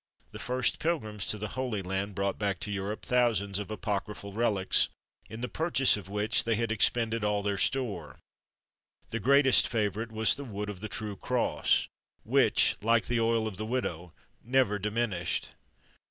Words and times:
The 0.31 0.39
first 0.39 0.79
pilgrims 0.79 1.27
to 1.27 1.37
the 1.37 1.49
Holy 1.49 1.83
Land 1.83 2.15
brought 2.15 2.39
back 2.39 2.59
to 2.61 2.71
Europe 2.71 3.03
thousands 3.05 3.59
of 3.59 3.69
apocryphal 3.69 4.33
relics, 4.33 4.89
in 5.29 5.41
the 5.41 5.47
purchase 5.47 5.95
of 5.95 6.09
which 6.09 6.43
they 6.43 6.55
had 6.55 6.71
expended 6.71 7.23
all 7.23 7.43
their 7.43 7.59
store. 7.59 8.17
The 9.11 9.19
greatest 9.19 9.67
favourite 9.67 10.11
was 10.11 10.33
the 10.33 10.43
wood 10.43 10.71
of 10.71 10.79
the 10.79 10.89
true 10.89 11.15
cross, 11.17 11.87
which, 12.23 12.75
like 12.81 13.05
the 13.05 13.19
oil 13.19 13.45
of 13.47 13.57
the 13.57 13.65
widow, 13.67 14.11
never 14.43 14.79
diminished. 14.79 15.49